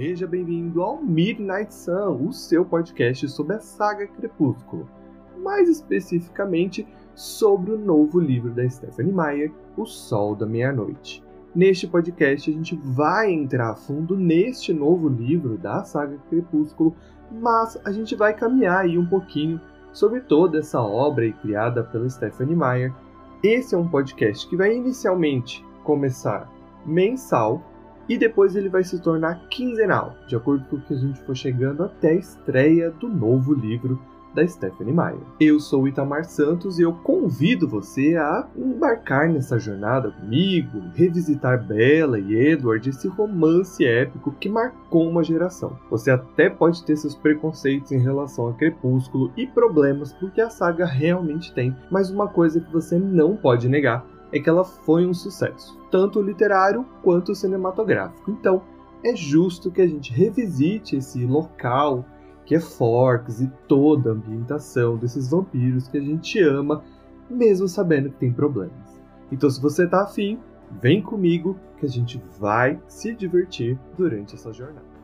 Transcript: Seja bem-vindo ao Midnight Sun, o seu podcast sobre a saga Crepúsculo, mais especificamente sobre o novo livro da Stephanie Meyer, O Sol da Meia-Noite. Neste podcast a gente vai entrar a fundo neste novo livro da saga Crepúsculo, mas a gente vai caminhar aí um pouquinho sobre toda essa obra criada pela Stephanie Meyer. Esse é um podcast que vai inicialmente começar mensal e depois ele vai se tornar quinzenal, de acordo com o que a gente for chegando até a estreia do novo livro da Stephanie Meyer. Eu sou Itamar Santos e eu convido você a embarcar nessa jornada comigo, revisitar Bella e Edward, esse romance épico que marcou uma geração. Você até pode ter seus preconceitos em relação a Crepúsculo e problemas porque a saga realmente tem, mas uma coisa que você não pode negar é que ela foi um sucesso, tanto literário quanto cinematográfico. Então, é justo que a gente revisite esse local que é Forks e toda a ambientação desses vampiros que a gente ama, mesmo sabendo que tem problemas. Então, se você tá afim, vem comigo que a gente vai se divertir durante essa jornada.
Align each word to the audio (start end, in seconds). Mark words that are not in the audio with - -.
Seja 0.00 0.26
bem-vindo 0.26 0.80
ao 0.80 1.02
Midnight 1.02 1.74
Sun, 1.74 2.26
o 2.26 2.32
seu 2.32 2.64
podcast 2.64 3.28
sobre 3.28 3.56
a 3.56 3.60
saga 3.60 4.06
Crepúsculo, 4.06 4.88
mais 5.36 5.68
especificamente 5.68 6.88
sobre 7.14 7.72
o 7.72 7.78
novo 7.78 8.18
livro 8.18 8.50
da 8.50 8.66
Stephanie 8.66 9.12
Meyer, 9.12 9.52
O 9.76 9.84
Sol 9.84 10.34
da 10.34 10.46
Meia-Noite. 10.46 11.22
Neste 11.54 11.86
podcast 11.86 12.50
a 12.50 12.54
gente 12.54 12.74
vai 12.82 13.30
entrar 13.30 13.72
a 13.72 13.76
fundo 13.76 14.16
neste 14.16 14.72
novo 14.72 15.06
livro 15.06 15.58
da 15.58 15.84
saga 15.84 16.16
Crepúsculo, 16.30 16.96
mas 17.30 17.78
a 17.84 17.92
gente 17.92 18.16
vai 18.16 18.32
caminhar 18.32 18.86
aí 18.86 18.96
um 18.96 19.04
pouquinho 19.04 19.60
sobre 19.92 20.20
toda 20.20 20.60
essa 20.60 20.80
obra 20.80 21.30
criada 21.30 21.84
pela 21.84 22.08
Stephanie 22.08 22.56
Meyer. 22.56 22.94
Esse 23.42 23.74
é 23.74 23.78
um 23.78 23.86
podcast 23.86 24.48
que 24.48 24.56
vai 24.56 24.74
inicialmente 24.74 25.62
começar 25.84 26.50
mensal 26.86 27.62
e 28.10 28.18
depois 28.18 28.56
ele 28.56 28.68
vai 28.68 28.82
se 28.82 28.98
tornar 28.98 29.46
quinzenal, 29.48 30.16
de 30.26 30.34
acordo 30.34 30.64
com 30.64 30.74
o 30.74 30.80
que 30.80 30.94
a 30.94 30.96
gente 30.96 31.20
for 31.20 31.36
chegando 31.36 31.84
até 31.84 32.10
a 32.10 32.14
estreia 32.14 32.90
do 32.90 33.08
novo 33.08 33.54
livro 33.54 34.02
da 34.34 34.44
Stephanie 34.46 34.92
Meyer. 34.92 35.20
Eu 35.38 35.60
sou 35.60 35.86
Itamar 35.86 36.24
Santos 36.24 36.78
e 36.78 36.82
eu 36.82 36.92
convido 36.92 37.68
você 37.68 38.16
a 38.16 38.48
embarcar 38.56 39.28
nessa 39.28 39.60
jornada 39.60 40.10
comigo, 40.10 40.82
revisitar 40.94 41.64
Bella 41.64 42.18
e 42.18 42.34
Edward, 42.34 42.88
esse 42.88 43.06
romance 43.06 43.84
épico 43.84 44.32
que 44.32 44.48
marcou 44.48 45.08
uma 45.08 45.22
geração. 45.22 45.78
Você 45.88 46.10
até 46.10 46.50
pode 46.50 46.84
ter 46.84 46.96
seus 46.96 47.14
preconceitos 47.14 47.92
em 47.92 47.98
relação 47.98 48.48
a 48.48 48.54
Crepúsculo 48.54 49.32
e 49.36 49.46
problemas 49.46 50.12
porque 50.12 50.40
a 50.40 50.50
saga 50.50 50.84
realmente 50.84 51.54
tem, 51.54 51.76
mas 51.88 52.10
uma 52.10 52.26
coisa 52.26 52.60
que 52.60 52.72
você 52.72 52.98
não 52.98 53.36
pode 53.36 53.68
negar 53.68 54.04
é 54.32 54.38
que 54.38 54.48
ela 54.48 54.64
foi 54.64 55.06
um 55.06 55.14
sucesso, 55.14 55.78
tanto 55.90 56.22
literário 56.22 56.86
quanto 57.02 57.34
cinematográfico. 57.34 58.30
Então, 58.30 58.62
é 59.02 59.16
justo 59.16 59.70
que 59.70 59.80
a 59.80 59.86
gente 59.86 60.12
revisite 60.12 60.96
esse 60.96 61.24
local 61.24 62.04
que 62.44 62.54
é 62.54 62.60
Forks 62.60 63.40
e 63.40 63.46
toda 63.68 64.10
a 64.10 64.12
ambientação 64.12 64.96
desses 64.96 65.30
vampiros 65.30 65.88
que 65.88 65.98
a 65.98 66.00
gente 66.00 66.40
ama, 66.42 66.82
mesmo 67.28 67.68
sabendo 67.68 68.10
que 68.10 68.16
tem 68.16 68.32
problemas. 68.32 69.00
Então, 69.30 69.48
se 69.48 69.60
você 69.60 69.86
tá 69.86 70.02
afim, 70.02 70.38
vem 70.80 71.00
comigo 71.00 71.56
que 71.78 71.86
a 71.86 71.88
gente 71.88 72.22
vai 72.38 72.80
se 72.88 73.14
divertir 73.14 73.78
durante 73.96 74.34
essa 74.34 74.52
jornada. 74.52 74.99